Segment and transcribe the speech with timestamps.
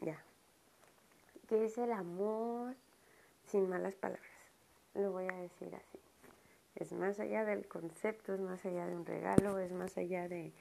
[0.00, 0.22] ya.
[1.48, 2.74] ¿Qué es el amor
[3.46, 4.24] sin malas palabras?
[4.94, 5.98] Lo voy a decir así.
[6.76, 10.52] Es más allá del concepto, es más allá de un regalo, es más allá de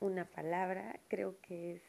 [0.00, 0.98] una palabra.
[1.08, 1.82] Creo que es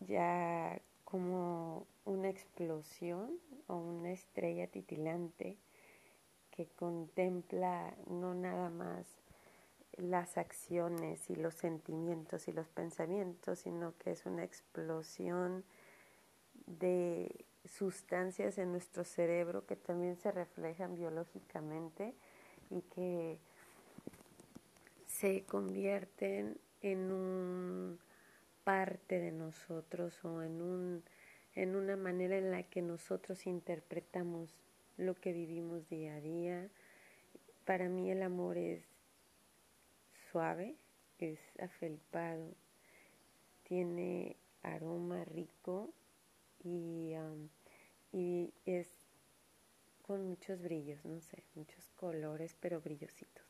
[0.00, 5.58] ya como una explosión o una estrella titilante
[6.50, 9.21] que contempla no nada más
[9.96, 15.64] las acciones y los sentimientos y los pensamientos, sino que es una explosión
[16.66, 22.14] de sustancias en nuestro cerebro que también se reflejan biológicamente
[22.70, 23.38] y que
[25.06, 27.98] se convierten en un
[28.64, 31.04] parte de nosotros o en un
[31.54, 34.54] en una manera en la que nosotros interpretamos
[34.96, 36.68] lo que vivimos día a día.
[37.66, 38.82] Para mí el amor es
[40.32, 40.74] suave,
[41.18, 42.54] es afelpado,
[43.64, 45.92] tiene aroma rico
[46.64, 47.12] y,
[48.12, 48.88] y es
[50.02, 53.44] con muchos brillos, no sé, muchos colores, pero brillositos.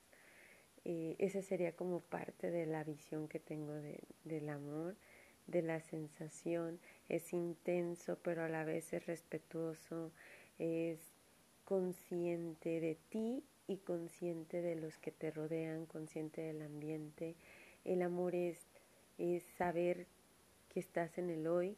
[0.85, 4.97] Eh, esa sería como parte de la visión que tengo de, del amor,
[5.47, 6.81] de la sensación.
[7.09, 10.11] Es intenso, pero a la vez es respetuoso,
[10.59, 10.99] es
[11.65, 17.37] consciente de ti y consciente de los que te rodean, consciente del ambiente.
[17.85, 18.59] El amor es,
[19.19, 20.07] es saber
[20.69, 21.77] que estás en el hoy,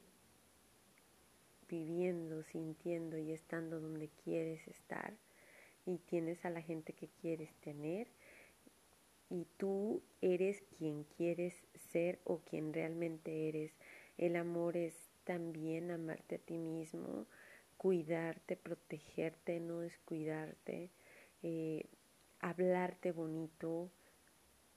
[1.69, 5.15] viviendo, sintiendo y estando donde quieres estar
[5.87, 8.09] y tienes a la gente que quieres tener
[9.31, 11.55] y tú eres quien quieres
[11.93, 13.73] ser o quien realmente eres.
[14.17, 17.27] El amor es también amarte a ti mismo,
[17.77, 20.91] cuidarte, protegerte, no descuidarte,
[21.45, 21.85] eh,
[22.41, 23.91] hablarte bonito,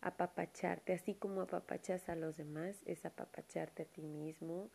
[0.02, 4.70] apapacharte, así como apapachas a los demás, es apapacharte a ti mismo,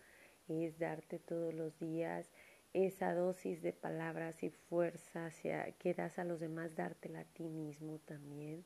[0.49, 2.31] es darte todos los días
[2.73, 5.31] esa dosis de palabras y fuerza
[5.79, 8.65] que das a los demás, dártela a ti mismo también,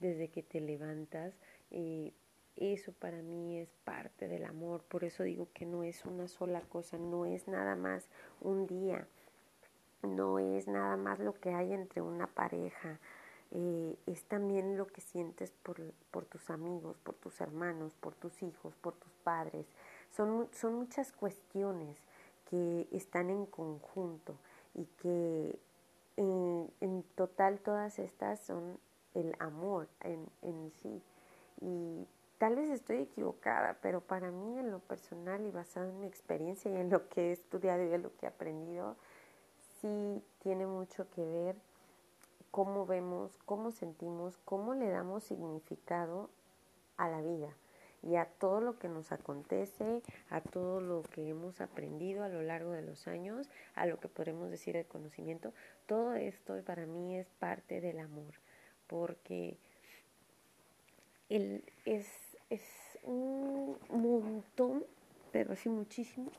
[0.00, 1.38] desde que te levantas.
[1.70, 2.12] Eh,
[2.56, 6.62] eso para mí es parte del amor, por eso digo que no es una sola
[6.62, 8.08] cosa, no es nada más
[8.40, 9.06] un día,
[10.02, 12.98] no es nada más lo que hay entre una pareja,
[13.50, 18.42] eh, es también lo que sientes por, por, tus amigos, por tus hermanos, por tus
[18.42, 19.66] hijos, por tus padres.
[20.10, 21.96] Son, son muchas cuestiones
[22.50, 24.36] que están en conjunto
[24.74, 25.58] y que
[26.16, 28.78] en, en total todas estas son
[29.14, 31.02] el amor en, en sí.
[31.60, 32.06] Y
[32.38, 36.70] Tal vez estoy equivocada, pero para mí en lo personal y basado en mi experiencia
[36.70, 38.96] y en lo que he estudiado y en lo que he aprendido,
[39.80, 41.56] sí tiene mucho que ver
[42.50, 46.30] cómo vemos, cómo sentimos, cómo le damos significado
[46.96, 47.54] a la vida
[48.02, 52.42] y a todo lo que nos acontece, a todo lo que hemos aprendido a lo
[52.42, 55.52] largo de los años, a lo que podemos decir el conocimiento.
[55.86, 58.34] Todo esto para mí es parte del amor,
[58.86, 59.58] porque
[61.28, 62.06] el, es
[62.50, 64.84] es un montón,
[65.32, 66.30] pero así muchísimo,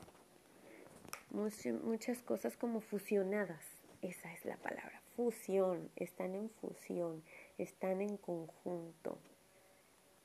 [1.30, 3.64] muchas cosas como fusionadas,
[4.02, 7.22] esa es la palabra, fusión, están en fusión,
[7.58, 9.18] están en conjunto.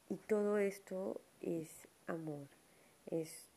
[0.10, 2.48] Y todo esto es amor,
[3.10, 3.50] es,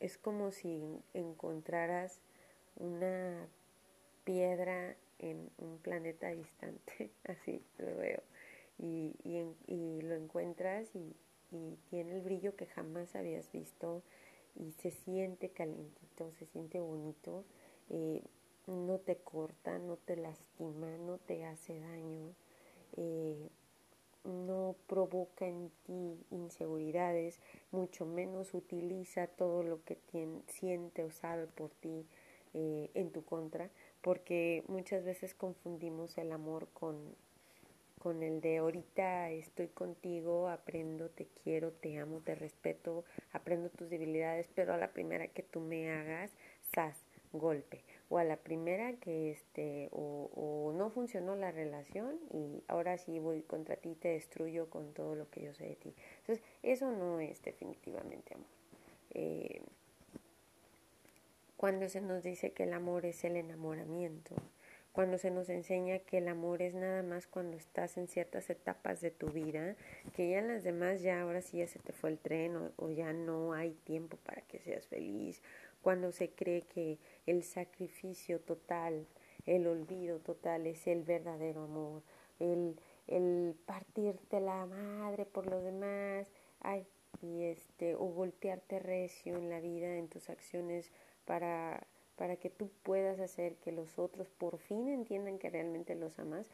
[0.00, 0.82] es como si
[1.14, 2.20] encontraras
[2.76, 3.46] una
[4.24, 8.22] piedra en un planeta distante, así lo veo.
[8.78, 9.14] Y,
[9.66, 11.14] y, lo encuentras y,
[11.88, 14.02] tiene el brillo que jamás habías visto
[14.56, 17.44] y se siente calientito, se siente bonito,
[17.90, 18.22] eh,
[18.66, 22.34] no te corta, no te lastima, no te hace daño,
[22.96, 23.48] eh,
[24.24, 27.40] no provoca en ti inseguridades,
[27.72, 29.98] mucho menos utiliza todo lo que
[30.48, 32.06] siente o sabe por ti
[32.54, 33.68] eh, en tu contra,
[34.00, 37.14] porque muchas veces confundimos el amor con
[38.04, 43.88] con el de ahorita estoy contigo, aprendo, te quiero, te amo, te respeto, aprendo tus
[43.88, 46.30] debilidades, pero a la primera que tú me hagas,
[46.74, 46.98] sas,
[47.32, 47.82] golpe.
[48.10, 53.40] O a la primera que este, o, no funcionó la relación y ahora sí voy
[53.40, 55.94] contra ti, te destruyo con todo lo que yo sé de ti.
[56.18, 58.46] Entonces, eso no es definitivamente amor.
[59.14, 59.62] Eh,
[61.56, 64.34] cuando se nos dice que el amor es el enamoramiento,
[64.94, 69.00] cuando se nos enseña que el amor es nada más cuando estás en ciertas etapas
[69.00, 69.74] de tu vida,
[70.14, 72.90] que ya en las demás ya ahora sí ya se te fue el tren o,
[72.90, 75.42] ya no hay tiempo para que seas feliz,
[75.82, 79.08] cuando se cree que el sacrificio total,
[79.46, 82.04] el olvido total es el verdadero amor,
[82.38, 86.30] el, el partirte la madre por los demás,
[86.60, 86.86] ay,
[87.20, 90.92] y este o golpearte recio en la vida, en tus acciones
[91.24, 91.84] para
[92.16, 96.48] para que tú puedas hacer que los otros por fin entiendan que realmente los amas.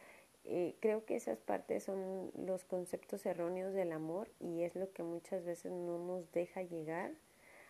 [0.45, 5.03] Eh, creo que esas partes son los conceptos erróneos del amor y es lo que
[5.03, 7.12] muchas veces no nos deja llegar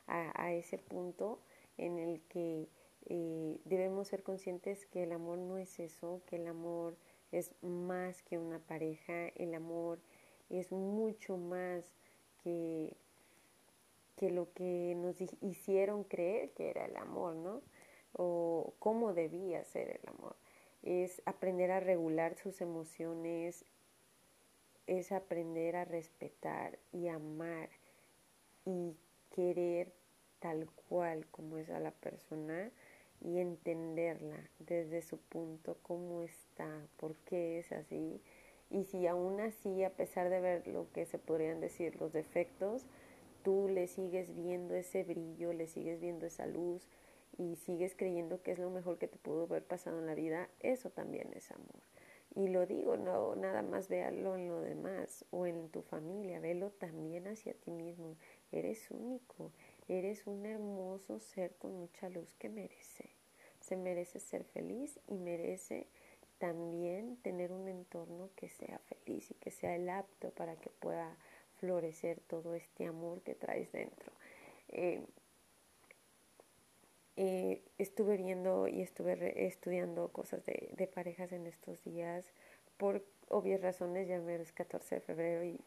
[0.06, 1.38] a, ese punto
[1.78, 2.68] en el que
[3.06, 6.96] eh, debemos ser conscientes que el amor no es eso, que el amor
[7.30, 10.00] es más que una pareja, el amor
[10.48, 11.84] es mucho más
[12.42, 12.96] que,
[14.16, 17.62] que lo que nos hicieron creer que era el amor, ¿no?
[18.12, 20.36] O cómo debía ser el amor.
[20.82, 23.64] Es aprender a regular sus emociones,
[24.86, 27.68] es aprender a respetar y amar
[28.64, 28.96] y
[29.34, 29.92] querer
[30.40, 32.70] tal cual como es a la persona
[33.20, 38.20] y entenderla desde su punto, cómo está, por qué es así.
[38.70, 42.86] Y si aún así, a pesar de ver lo que se podrían decir los defectos,
[43.42, 46.88] tú le sigues viendo ese brillo, le sigues viendo esa luz
[47.38, 50.48] y sigues creyendo que es lo mejor que te pudo haber pasado en la vida,
[50.60, 51.82] eso también es amor.
[52.34, 56.70] Y lo digo, no nada más véalo en lo demás o en tu familia, velo
[56.70, 58.16] también hacia ti mismo.
[58.52, 59.50] Eres único,
[59.90, 63.10] Eres un hermoso ser con mucha luz que merece.
[63.58, 65.88] Se merece ser feliz y merece
[66.38, 71.16] también tener un entorno que sea feliz y que sea el apto para que pueda
[71.56, 74.12] florecer todo este amor que traes dentro.
[74.68, 75.04] Eh,
[77.22, 82.24] eh, estuve viendo y estuve estudiando cosas de, de, parejas en estos días
[82.78, 85.60] por obvias razones, ya me es 14 de febrero y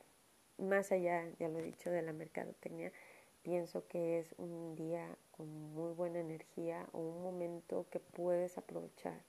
[0.57, 2.91] más allá, ya lo he dicho, de la mercadotecnia,
[3.43, 9.21] pienso que es un día con muy buena energía o un momento que puedes aprovechar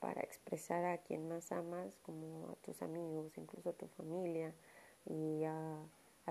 [0.00, 4.52] para expresar a quien más amas, como a tus amigos, incluso a tu familia
[5.06, 5.78] y a,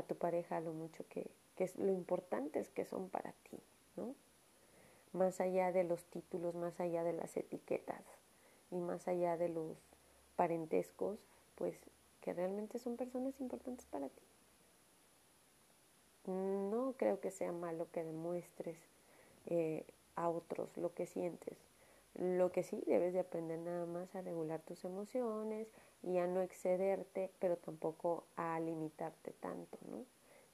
[0.07, 3.57] tu pareja, lo mucho que, que es, lo importantes que son para ti,
[3.95, 4.13] ¿no?
[5.13, 8.03] Más allá de los títulos, más allá de las etiquetas
[8.71, 9.77] y más allá de los
[10.35, 11.19] parentescos,
[11.55, 11.77] pues
[12.21, 14.23] que realmente son personas importantes para ti
[16.25, 18.77] no creo que sea malo que demuestres
[19.47, 21.57] eh, a otros lo que sientes.
[22.15, 25.67] Lo que sí debes de aprender nada más a regular tus emociones
[26.03, 30.05] y a no excederte, pero tampoco a limitarte tanto, ¿no?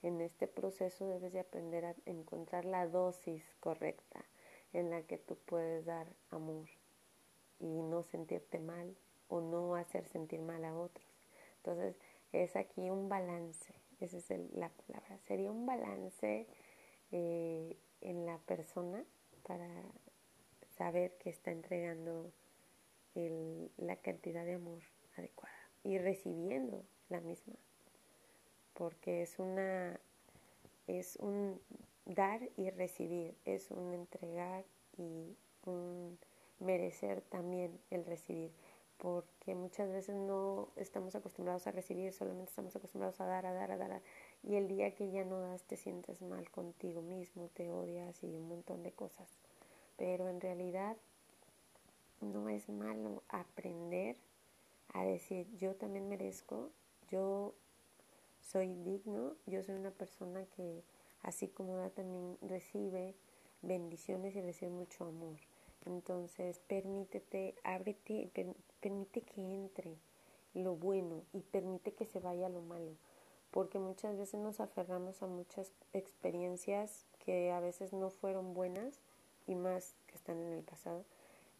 [0.01, 4.23] En este proceso debes de aprender a encontrar la dosis correcta
[4.73, 6.67] en la que tú puedes dar amor
[7.59, 8.95] y no sentirte mal
[9.27, 11.07] o no hacer sentir mal a otros.
[11.57, 11.95] Entonces
[12.31, 16.47] es aquí un balance esa es la palabra, sería un balance
[17.11, 19.03] eh, en la persona
[19.43, 19.67] para
[20.77, 22.31] saber que está entregando
[23.77, 24.79] la cantidad de amor
[25.17, 27.55] adecuada y recibiendo la misma,
[28.73, 29.99] porque es una
[30.87, 31.59] es un
[32.09, 34.65] dar y recibir, es un entregar
[34.97, 35.35] y
[35.65, 36.17] un
[36.59, 38.51] merecer también el recibir
[38.99, 43.71] porque muchas veces no estamos acostumbrados a recibir, solamente estamos acostumbrados a dar, a dar,
[43.71, 44.01] a dar,
[44.43, 48.27] y el día que ya no das te sientes mal contigo mismo, te odias y
[48.27, 49.29] un montón de cosas.
[49.97, 50.97] Pero en realidad
[52.19, 54.17] no es malo aprender
[54.93, 56.69] a decir yo también merezco,
[57.09, 57.53] yo
[58.41, 60.83] soy digno, yo soy una persona que
[61.23, 63.15] así como da también recibe
[63.61, 65.37] bendiciones y recibe mucho amor.
[65.85, 68.29] Entonces, permítete, ábrete,
[68.81, 69.95] permite que entre
[70.53, 72.91] lo bueno y permite que se vaya lo malo,
[73.51, 78.99] porque muchas veces nos aferramos a muchas experiencias que a veces no fueron buenas
[79.47, 81.05] y más que están en el pasado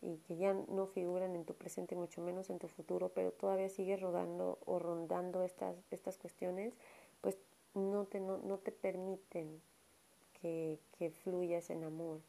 [0.01, 3.70] y que ya no figuran en tu presente, mucho menos en tu futuro, pero todavía
[3.70, 6.74] sigues rodando o rondando estas, estas cuestiones,
[7.74, 9.62] no te, no, no te permiten
[10.42, 12.22] que, que fluyas en amor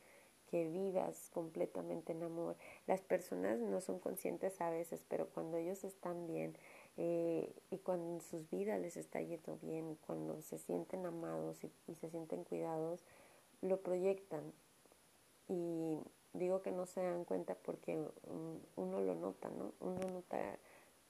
[0.51, 2.57] que vivas completamente en amor.
[2.87, 6.57] Las personas no son conscientes a veces, pero cuando ellos están bien
[6.97, 11.95] eh, y cuando en sus vidas les está yendo bien, cuando se sienten amados y,
[11.95, 13.05] se sienten cuidados,
[13.63, 14.43] lo proyectan.
[15.49, 15.99] Y
[16.33, 19.73] digo que no se dan cuenta porque mm, uno lo nota, ¿no?
[19.81, 20.59] Uno nota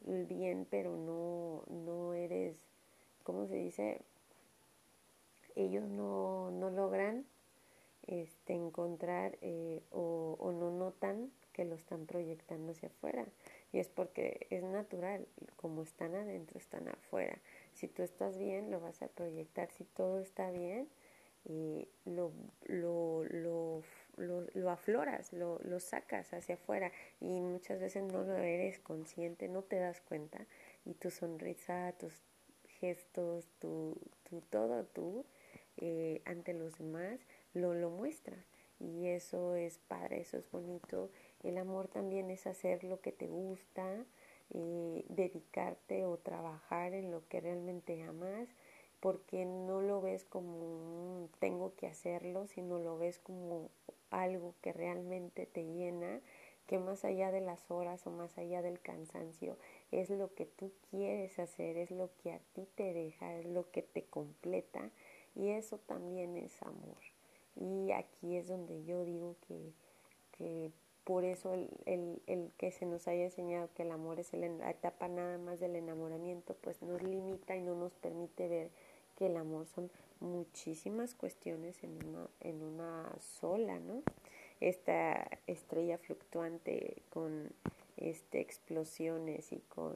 [0.05, 2.57] bien, pero no, no eres,
[3.23, 4.03] ¿cómo se dice?
[5.57, 7.26] Ellos no, no logran
[8.07, 13.26] este, encontrar eh, o, o, no notan que lo están proyectando hacia afuera.
[13.73, 15.26] Y es porque es natural,
[15.57, 17.38] como están adentro, están afuera.
[17.75, 19.71] Si tú estás bien, lo vas a proyectar.
[19.71, 20.88] Si todo está bien,
[21.45, 22.33] y lo,
[22.66, 23.83] lo, lo,
[24.16, 26.92] lo, afloras, lo, lo sacas hacia afuera.
[27.21, 30.47] Y muchas veces no lo eres consciente, no te das cuenta.
[30.85, 32.14] Y tu sonrisa, tus
[32.80, 33.97] gestos, tu,
[34.28, 35.25] tu todo tú
[35.77, 37.21] eh, ante los demás,
[37.55, 38.37] lo, lo muestra.
[38.81, 41.11] Y eso es padre, eso es bonito.
[41.43, 44.05] El amor también es hacer lo que te gusta,
[44.53, 48.49] eh, dedicarte o trabajar en lo que realmente amas,
[49.00, 53.71] porque no lo ves como tengo que hacerlo, sino lo ves como
[54.11, 56.21] algo que realmente te llena,
[56.67, 59.57] que más allá de las horas o más allá del cansancio,
[59.91, 63.71] es lo que tú quieres hacer, es lo que a ti te deja, es lo
[63.71, 64.91] que te completa
[65.35, 66.99] y eso también es amor.
[67.57, 69.73] Y aquí es donde yo digo que,
[70.37, 70.71] que
[71.05, 74.71] por eso el, el, el, que se nos haya enseñado que el amor es la
[74.71, 78.71] etapa nada más del enamoramiento, pues nos limita y no nos permite ver
[79.17, 84.03] que el amor son muchísimas cuestiones en una, en una sola, ¿no?
[84.61, 87.51] Esta estrella fluctuante con
[87.97, 89.95] este, explosiones y con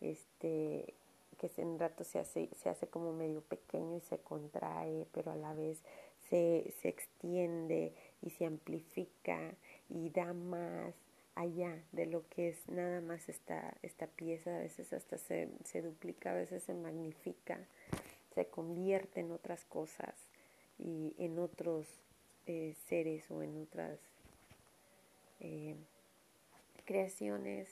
[0.00, 0.94] este
[1.38, 5.36] que en rato se hace, se hace como medio pequeño y se contrae, pero a
[5.36, 5.82] la vez
[6.28, 9.54] se, se extiende y se amplifica
[9.88, 10.94] y da más
[11.34, 15.82] allá de lo que es nada más esta, esta pieza, a veces hasta se, se
[15.82, 17.60] duplica, a veces se magnifica,
[18.34, 20.14] se convierte en otras cosas
[20.78, 21.86] y en otros
[22.46, 23.98] eh, seres o en otras
[25.40, 25.76] eh,
[26.84, 27.68] creaciones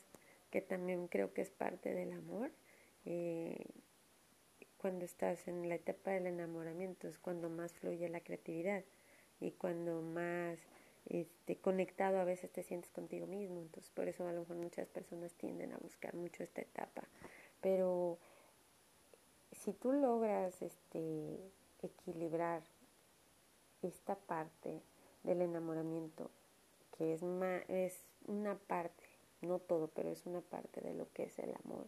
[0.51, 2.51] que también creo que es parte del amor.
[3.05, 3.67] Eh,
[4.79, 8.85] cuando estás en la etapa del enamoramiento es cuando más fluye la creatividad
[9.41, 10.59] y cuando más
[11.07, 13.61] este, conectado a veces te sientes contigo mismo.
[13.61, 17.03] Entonces, por eso a lo mejor muchas personas tienden a buscar mucho esta etapa.
[17.61, 18.19] Pero
[19.53, 21.39] si tú logras este,
[21.83, 22.63] equilibrar
[23.83, 24.83] esta parte
[25.23, 26.31] del enamoramiento,
[26.97, 27.23] que es,
[27.69, 29.05] es una parte,
[29.41, 31.87] no todo, pero es una parte de lo que es el amor,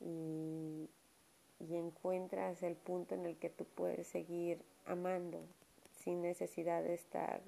[0.00, 0.88] y,
[1.60, 5.40] y encuentras el punto en el que tú puedes seguir amando
[6.02, 7.42] sin necesidad de estar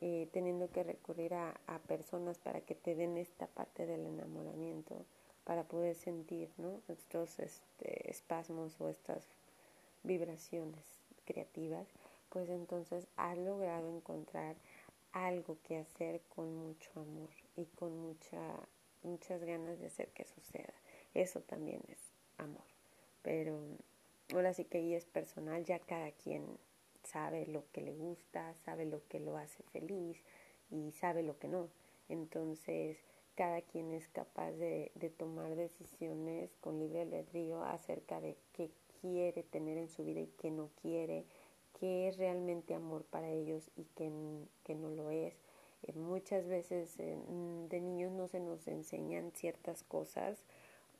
[0.00, 5.04] eh, teniendo que recurrir a, a, personas para que te den esta parte del enamoramiento,
[5.44, 6.80] para poder sentir ¿no?
[6.88, 9.26] estos este, espasmos o estas
[10.04, 10.84] vibraciones
[11.24, 11.88] creativas,
[12.28, 14.54] pues entonces has logrado encontrar
[15.12, 18.40] algo que hacer con mucho amor y con mucha,
[19.02, 20.74] muchas ganas de hacer que suceda.
[21.18, 21.98] Eso también es
[22.36, 22.62] amor.
[23.22, 23.58] Pero
[24.32, 26.44] ahora sí que ahí es personal, ya cada quien
[27.02, 30.22] sabe lo que le gusta, sabe lo que lo hace feliz
[30.70, 31.70] y sabe lo que no.
[32.08, 32.98] Entonces,
[33.34, 38.70] cada quien es capaz de, tomar decisiones con libre albedrío acerca de qué
[39.00, 41.24] quiere tener en su vida y qué no quiere,
[41.80, 44.08] qué es realmente amor para ellos y qué,
[44.62, 45.34] qué no lo es.
[45.82, 47.16] Eh, muchas veces eh,
[47.68, 50.44] de niños no se nos enseñan ciertas cosas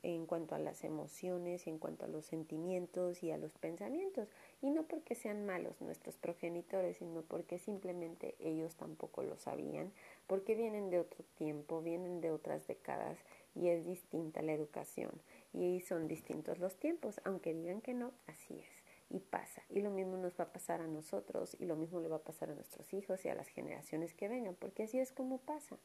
[0.03, 4.29] en cuanto a las emociones, en cuanto a los sentimientos y a los pensamientos.
[4.61, 9.91] Y no porque sean malos nuestros progenitores, sino porque simplemente ellos tampoco lo sabían,
[10.27, 13.17] porque vienen de otro tiempo, vienen de otras décadas
[13.55, 15.11] y es distinta la educación.
[15.53, 18.69] Y son distintos los tiempos, aunque digan que no, así es.
[19.11, 19.63] Y pasa.
[19.69, 22.23] Y lo mismo nos va a pasar a nosotros y lo mismo le va a
[22.23, 25.77] pasar a nuestros hijos y a las generaciones que vengan, porque así es como pasa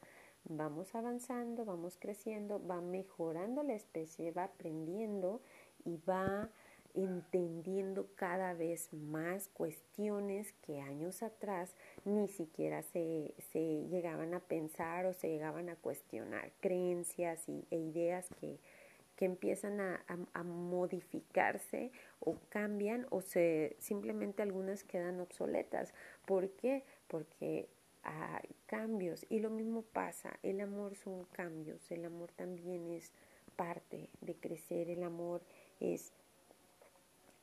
[0.49, 5.41] vamos avanzando, vamos creciendo, va mejorando la especie, va aprendiendo
[5.83, 6.49] y va
[6.95, 11.75] entendiendo cada vez más cuestiones que años atrás
[12.05, 17.77] ni siquiera se, se llegaban a pensar o se llegaban a cuestionar, creencias y, e
[17.77, 18.59] ideas que,
[19.17, 25.93] que empiezan a, a, a, modificarse o cambian o se simplemente algunas quedan obsoletas.
[26.25, 26.83] ¿Por qué?
[27.07, 27.67] Porque
[28.05, 33.11] hay cambios y lo mismo pasa, el amor son cambios, el amor también es
[33.55, 35.41] parte de crecer, el amor
[35.79, 36.13] es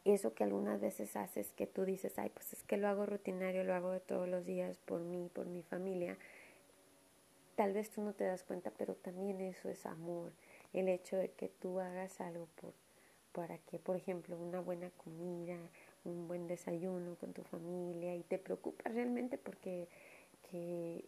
[0.04, 3.64] eso que algunas veces haces que tú dices, ay, pues es que lo hago rutinario,
[3.64, 6.16] lo hago de todos los días por mí, por mi familia.
[7.56, 10.32] Tal vez tú no te das cuenta, pero también eso es amor.
[10.72, 12.72] El hecho de que tú hagas algo por,
[13.32, 15.58] para que, por ejemplo, una buena comida,
[16.04, 19.88] un buen desayuno con tu familia y te preocupas realmente porque
[20.52, 21.04] que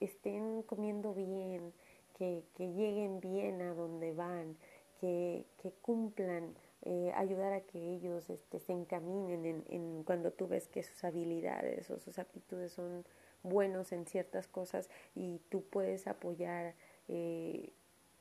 [0.00, 1.72] estén comiendo bien,
[2.16, 4.56] que, que lleguen bien a donde van,
[5.00, 10.48] que, que cumplan, eh, ayudar a que ellos este, se encaminen en, en cuando tú
[10.48, 13.04] ves que sus habilidades o sus aptitudes son
[13.42, 16.74] buenos en ciertas cosas y tú puedes apoyar
[17.08, 17.72] eh,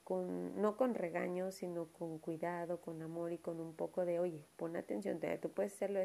[0.03, 4.45] con, no con regaños, sino con cuidado, con amor y con un poco de, oye,
[4.55, 5.99] pon atención, tú puedes hacerlo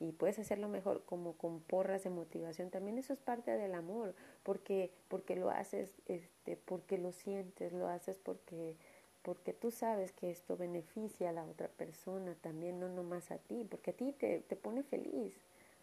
[0.00, 4.14] y puedes hacerlo mejor como con porras de motivación, también eso es parte del amor,
[4.42, 8.76] porque, porque lo haces, este, porque lo sientes, lo haces porque
[9.22, 13.66] porque tú sabes que esto beneficia a la otra persona también, no nomás a ti,
[13.68, 15.34] porque a ti te, te pone feliz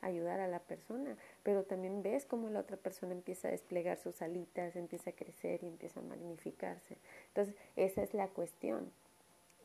[0.01, 4.21] ayudar a la persona, pero también ves cómo la otra persona empieza a desplegar sus
[4.21, 6.97] alitas, empieza a crecer y empieza a magnificarse.
[7.27, 8.91] Entonces, esa es la cuestión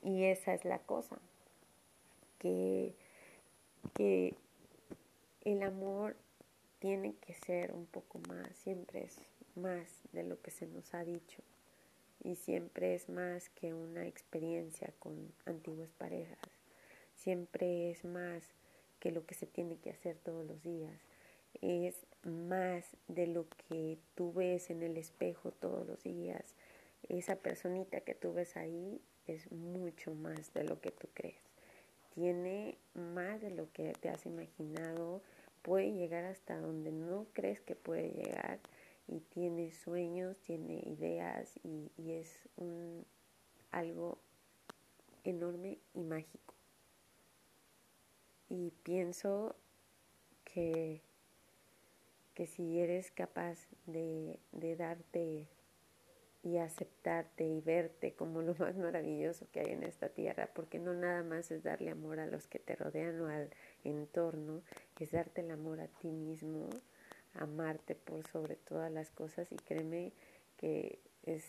[0.03, 1.19] y esa es la cosa,
[2.39, 2.95] que,
[3.95, 4.35] que
[5.43, 6.17] el amor
[6.79, 9.17] tiene que ser un poco más, siempre es
[9.55, 11.43] más de lo que se nos ha dicho.
[12.23, 16.39] Y siempre es más que una experiencia con antiguas parejas,
[17.15, 18.45] siempre es más
[18.99, 21.01] que lo que se tiene que hacer todos los días,
[21.63, 26.55] es más de lo que tú ves en el espejo todos los días,
[27.09, 31.41] esa personita que tú ves ahí es mucho más de lo que tú crees,
[32.15, 35.23] tiene más de lo que te has imaginado,
[35.63, 38.61] puede llegar hasta donde no crees que puede llegar
[39.07, 43.05] y tiene sueños, tiene ideas y, es un,
[43.71, 44.19] algo
[45.25, 46.55] enorme y mágico.
[48.49, 49.57] Y pienso
[50.45, 51.03] que,
[52.35, 55.49] que si eres capaz de, de darte
[56.43, 60.95] y aceptarte y verte como lo más maravilloso que hay en esta tierra, porque no
[60.95, 63.51] nada más es darle amor a los que te rodean o al
[63.85, 64.63] entorno,
[64.99, 66.71] es darte el amor a ti mismo,
[67.35, 70.13] amarte por sobre todas las cosas y créeme
[70.57, 71.45] que es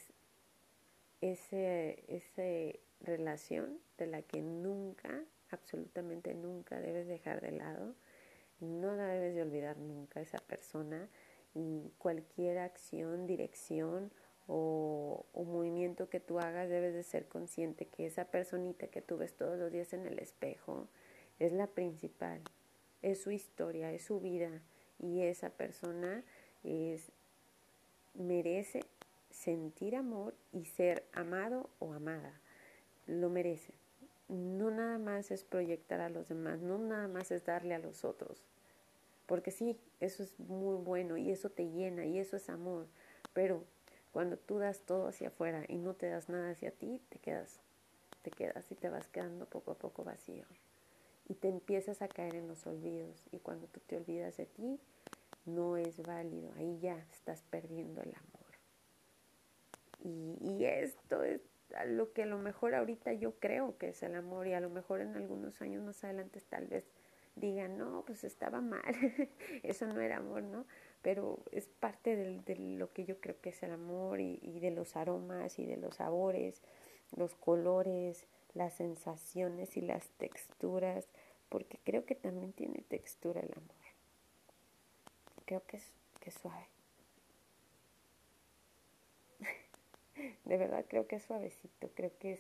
[1.22, 7.96] ese, esa relación de la que nunca, absolutamente nunca debes dejar de lado,
[8.60, 11.10] no la debes de olvidar nunca esa persona
[11.54, 14.12] y cualquier acción, dirección
[14.48, 19.18] o, o, movimiento que tú hagas debes de ser consciente que esa personita que tú
[19.18, 20.88] ves todos los días en el espejo
[21.40, 22.42] es la principal,
[23.02, 24.62] es su historia, es su vida
[25.00, 26.24] y esa persona
[26.64, 27.12] es,
[28.14, 28.82] merece
[29.30, 32.40] sentir amor y ser amado o amada.
[33.08, 33.74] Lo merece.
[34.28, 38.06] No nada más es proyectar a los demás, no nada más es darle a los
[38.06, 38.46] otros.
[39.26, 42.88] Porque sí, eso es muy bueno y eso te llena y eso es amor.
[43.34, 43.64] Pero
[44.12, 47.60] cuando tú das todo hacia afuera y no te das nada hacia ti, te quedas,
[48.22, 50.46] te quedas y te vas quedando poco a poco vacío.
[51.28, 53.24] Y te empiezas a caer en los olvidos.
[53.32, 54.80] Y cuando tú te olvidas de ti,
[55.46, 58.42] no es válido, ahí ya estás perdiendo el amor.
[60.04, 61.42] Y, y esto es
[61.88, 64.70] lo que a lo mejor ahorita yo creo que es el amor y a lo
[64.70, 66.84] mejor en algunos años más adelante tal vez
[67.36, 68.84] digan, no, pues estaba mal,
[69.64, 70.66] eso no era amor, ¿no?
[71.02, 74.72] Pero es parte de, lo que yo creo que es el amor y, y de
[74.72, 76.62] los aromas y de los sabores,
[77.16, 81.08] los colores, las sensaciones y las texturas,
[81.50, 83.82] porque creo que también tiene textura el amor
[85.52, 85.92] creo que es,
[86.22, 86.66] que suave.
[90.46, 92.40] de verdad creo que es suavecito, creo que es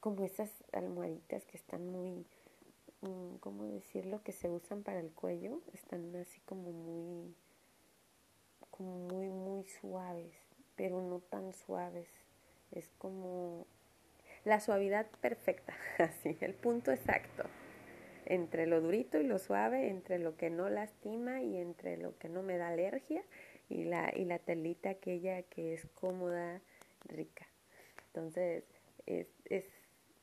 [0.00, 2.26] como esas almohaditas que están muy,
[3.40, 4.22] ¿cómo decirlo?
[4.22, 7.34] Que se usan para el cuello, están así como muy,
[8.70, 10.34] como muy, muy suaves,
[10.76, 12.08] pero no tan suaves.
[12.72, 13.66] Es como
[14.44, 17.44] la suavidad perfecta, así, el punto exacto
[18.28, 22.28] entre lo durito y lo suave, entre lo que no lastima y entre lo que
[22.28, 23.22] no me da alergia
[23.70, 26.60] y la, y la telita aquella que es cómoda,
[27.06, 27.46] rica.
[28.08, 28.64] Entonces,
[29.06, 29.64] es, es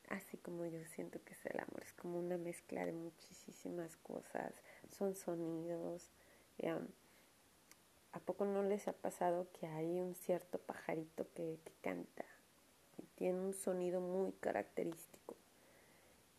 [0.08, 4.52] así como yo siento que es el amor, es como una mezcla de muchísimas cosas,
[4.90, 6.10] son sonidos.
[8.12, 12.24] ¿A poco no les ha pasado que hay un cierto pajarito que, que canta
[12.98, 15.36] y tiene un sonido muy característico?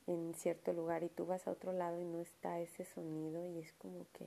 [0.07, 3.59] en cierto lugar y tú vas a otro lado y no está ese sonido y
[3.59, 4.25] es como que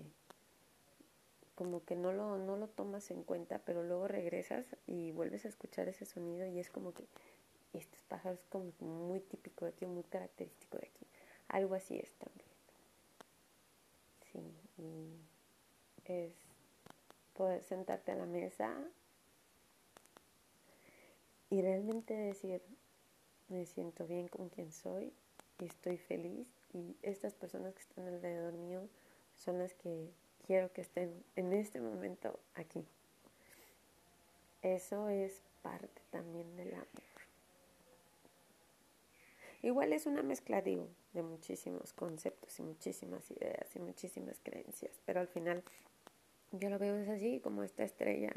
[1.55, 5.48] como que no lo, no lo tomas en cuenta, pero luego regresas y vuelves a
[5.48, 7.05] escuchar ese sonido y es como que
[7.72, 11.06] este pájaro es como muy típico de aquí, muy característico de aquí.
[11.48, 12.50] Algo así es también.
[14.33, 16.33] Sí, y es
[17.35, 18.76] poder sentarte a la mesa
[21.48, 22.62] y realmente decir,
[23.48, 25.12] me siento bien con quien soy
[25.59, 28.88] y estoy feliz y estas personas que están alrededor mío
[29.37, 30.11] son las que
[30.46, 32.87] quiero que estén en este momento aquí.
[34.62, 37.10] Eso es parte también del amor.
[39.62, 45.20] Igual es una mezcla, digo, de muchísimos conceptos y muchísimas ideas y muchísimas creencias, pero
[45.20, 45.62] al final
[46.53, 48.33] yo lo veo es así, como esta estrella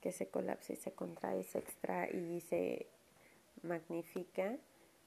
[0.00, 2.86] que se colapsa y se contrae, se extrae y se
[3.62, 4.56] magnifica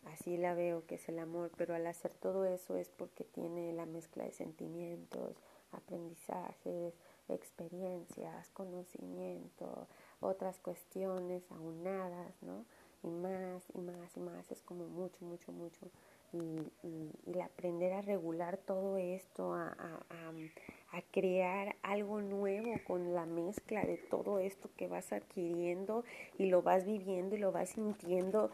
[0.06, 3.74] así la veo que es el amor, pero al hacer todo eso es porque tiene
[3.74, 5.36] la mezcla de sentimientos,
[5.72, 6.94] aprendizajes,
[7.28, 9.88] experiencias, conocimiento,
[10.20, 12.66] otras cuestiones aunadas, ¿no?
[13.06, 15.88] Y más y más y más, es como mucho, mucho, mucho.
[16.34, 23.26] Y, y, aprender a regular todo esto, a, a, a, crear algo nuevo con la
[23.26, 26.04] mezcla de todo esto que vas adquiriendo
[26.38, 28.52] y lo vas viviendo y lo vas sintiendo.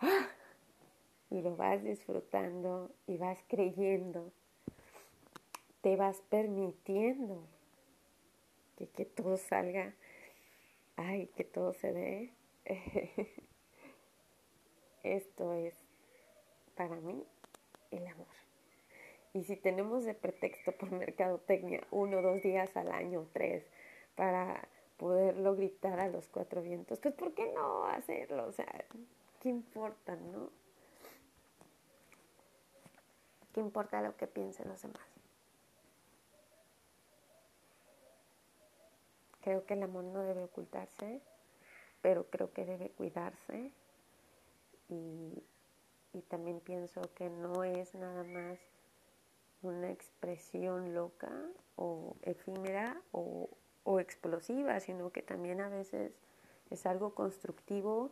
[0.00, 0.28] ¡Ah!
[1.30, 4.32] Y lo vas disfrutando y vas creyendo.
[5.82, 7.44] Te vas permitiendo
[8.76, 9.94] que, que todo salga,
[10.96, 12.32] ay, que todo se dé
[15.08, 15.74] Esto es
[16.76, 17.24] para mí
[17.90, 18.26] el amor.
[19.32, 23.64] Y si tenemos de pretexto por mercadotecnia uno, dos días al año, tres,
[24.16, 24.68] para
[24.98, 28.46] poderlo gritar a los cuatro vientos, pues ¿por qué no hacerlo?
[28.46, 28.84] O sea,
[29.40, 30.50] ¿qué importa, no?
[33.54, 35.08] ¿Qué importa lo que piensen los demás?
[39.40, 41.22] Creo que el amor no debe ocultarse,
[42.02, 43.72] pero creo que debe cuidarse
[44.88, 45.42] y,
[46.28, 48.58] también pienso que no es nada más
[49.62, 51.30] una expresión loca
[51.76, 53.48] o efímera o,
[53.84, 56.12] o, explosiva, sino que también a veces
[56.70, 58.10] es algo constructivo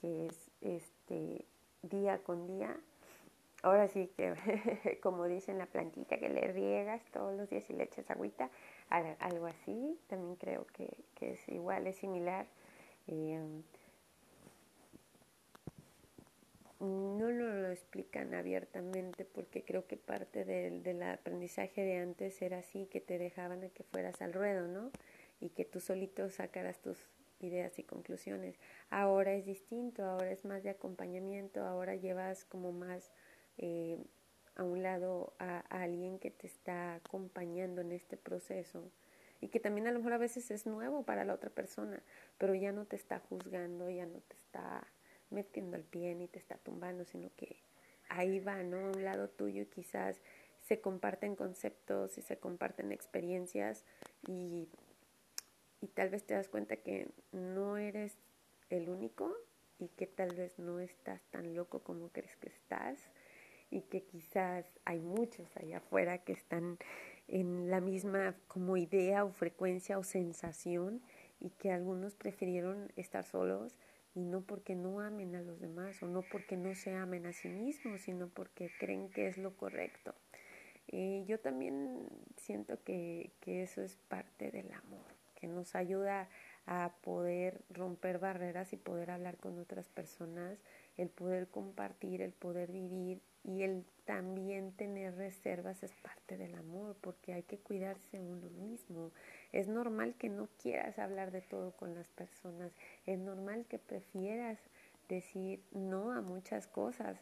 [0.00, 1.46] que es este
[1.82, 2.78] día con día.
[3.62, 4.34] Ahora sí que,
[5.02, 8.50] como dicen la plantita, que le riegas todos los días y le echas agüita,
[8.90, 12.46] algo así, también creo que, que es igual, es similar
[13.08, 13.62] Em,
[16.80, 22.86] no lo explican abiertamente porque creo que parte del, del, aprendizaje de antes era así,
[22.86, 24.90] que te dejaban a que fueras al ruedo, ¿no?
[25.40, 26.98] Y que tú solito sacaras tus
[27.40, 28.58] ideas y conclusiones.
[28.90, 33.10] Ahora es distinto, ahora es más de acompañamiento, ahora llevas como más
[33.58, 33.98] eh,
[34.54, 38.90] a un lado a, a alguien que te está acompañando en este proceso
[39.40, 42.02] y que también a lo mejor a veces es nuevo para la otra persona,
[42.38, 44.86] pero ya no te está juzgando, ya no te está
[45.30, 47.56] metiendo el pie ni te está tumbando, sino que
[48.08, 48.78] ahí va, ¿no?
[48.78, 50.20] A un lado tuyo y quizás
[50.62, 53.84] se comparten conceptos y se comparten experiencias
[54.26, 54.68] y,
[55.80, 58.16] y tal vez te das cuenta que no eres
[58.70, 59.36] el único
[59.78, 62.98] y que tal vez no estás tan loco como crees que estás
[63.70, 66.78] y que quizás hay muchos allá afuera que están
[67.28, 71.02] en la misma como idea o frecuencia o sensación
[71.40, 73.76] y que algunos prefirieron estar solos
[74.16, 77.34] y no porque no amen a los demás o no porque no se amen a
[77.34, 80.14] sí mismos, sino porque creen que es lo correcto.
[80.88, 86.30] Y yo también siento que, que eso es parte del amor, que nos ayuda
[86.64, 90.58] a poder romper barreras y poder hablar con otras personas,
[90.96, 96.96] el poder compartir, el poder vivir y el también tener reservas es parte del amor,
[97.00, 99.10] porque hay que cuidarse uno mismo.
[99.52, 102.72] Es normal que no quieras hablar de todo con las personas,
[103.06, 104.58] es normal que prefieras
[105.08, 107.18] decir no a muchas cosas.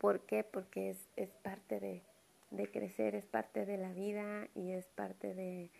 [0.00, 0.44] ¿Por qué?
[0.44, 2.02] Porque es, es parte de,
[2.50, 5.70] de crecer, es parte de la vida y es parte de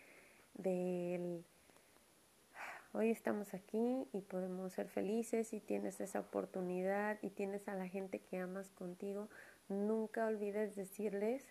[0.55, 1.43] del
[2.93, 7.87] hoy estamos aquí y podemos ser felices y tienes esa oportunidad y tienes a la
[7.87, 9.29] gente que amas contigo,
[9.69, 11.45] nunca olvides decirles,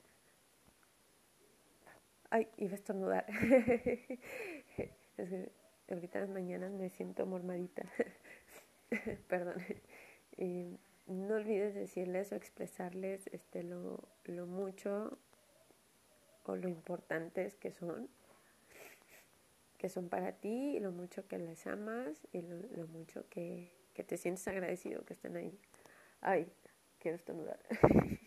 [2.31, 3.27] ay, iba a estornudar.
[5.17, 5.29] es
[5.87, 7.85] que ahorita las mañanas me siento mormadita.
[9.29, 9.63] Perdón.
[11.07, 15.19] no olvides decirles o expresarles este, lo, lo mucho
[16.45, 18.09] o lo importantes que son
[19.81, 24.05] que son para ti, y lo mucho que les amas y lo, mucho que, que,
[24.05, 25.59] te sientes agradecido que estén ahí.
[26.21, 26.53] Ay,
[26.99, 27.59] quiero estornudar.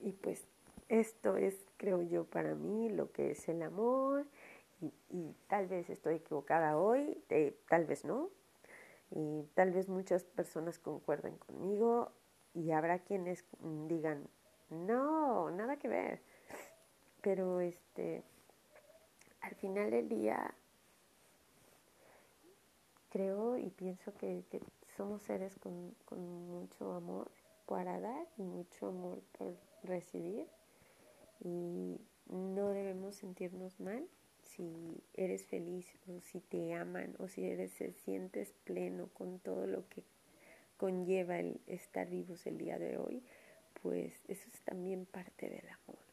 [0.00, 0.46] y pues
[0.88, 4.26] esto es, creo yo, para mí lo que es el amor.
[4.80, 7.20] Y, y tal vez estoy equivocada hoy,
[7.68, 8.30] tal vez no.
[9.10, 12.12] Y tal vez muchas personas concuerden conmigo
[12.54, 13.44] y habrá quienes
[13.88, 14.28] digan,
[14.70, 16.20] no, nada que ver.
[17.22, 18.22] Pero este
[19.46, 20.54] al final del día
[23.10, 24.42] creo y pienso que,
[24.96, 25.94] somos seres con,
[26.48, 27.30] mucho amor
[27.66, 29.54] para dar y mucho amor por
[29.84, 30.46] recibir.
[31.44, 34.08] Y no debemos sentirnos mal
[34.42, 39.66] si eres feliz o si te aman o si eres, te sientes pleno con todo
[39.66, 40.02] lo que
[40.76, 43.22] conlleva el estar vivos el día de hoy,
[43.82, 46.05] pues eso es también parte del amor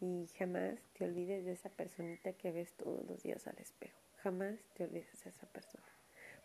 [0.00, 3.98] y jamás te olvides de esa personita que ves todos los días al espejo.
[4.18, 5.86] Jamás te olvides de esa persona,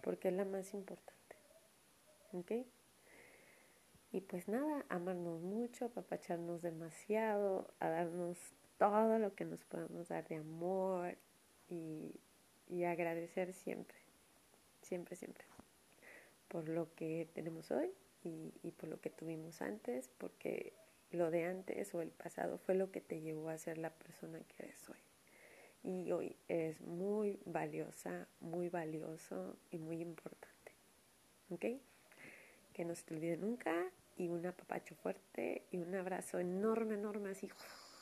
[0.02, 1.36] porque es la más importante.
[2.34, 2.52] ¿Ok?
[4.12, 8.38] Y pues nada, amarnos mucho, apapacharnos demasiado, a darnos
[8.78, 11.18] todo lo que nos podamos dar de amor
[11.70, 12.20] y,
[12.68, 13.98] y agradecer siempre,
[14.82, 15.46] siempre, siempre.
[16.48, 17.92] por lo que tenemos hoy
[18.24, 20.74] y, y por lo que tuvimos antes, porque
[21.14, 24.40] lo de antes o el pasado fue lo que te llevó a ser la persona
[24.40, 25.00] que eres hoy.
[25.84, 30.72] Y hoy eres muy valiosa, muy valioso y muy importante.
[31.50, 31.66] ¿Ok?
[32.74, 37.32] Que no se te olvide nunca y un apapacho fuerte y un abrazo enorme, enorme,
[37.32, 37.50] así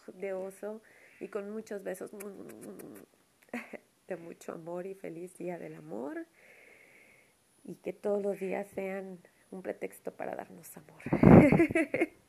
[0.08, 0.82] de oso
[1.20, 2.12] y con muchos besos
[4.08, 6.26] de mucho amor y feliz día del amor
[7.64, 9.20] y que todos los días sean
[9.52, 11.02] un pretexto para darnos amor.